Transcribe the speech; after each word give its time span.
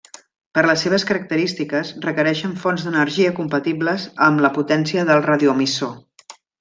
Per 0.57 0.61
les 0.67 0.85
seves 0.85 1.03
característiques, 1.09 1.91
requereixen 2.05 2.55
fonts 2.63 2.87
d'energia 2.87 3.35
compatibles 3.41 4.07
amb 4.29 4.43
la 4.47 4.53
potència 4.57 5.05
del 5.11 5.23
radioemissor. 5.29 5.95